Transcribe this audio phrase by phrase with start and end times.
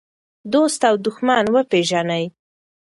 [0.51, 2.23] دوست او دښمن وپېژنئ.